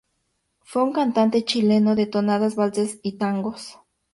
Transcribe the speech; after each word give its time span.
Fue 0.63 0.81
un 0.81 0.93
cantante 0.93 1.45
chileno 1.45 1.93
de 1.93 2.07
tonadas, 2.07 2.55
valses 2.55 2.99
y 3.03 3.19
tangos. 3.19 3.77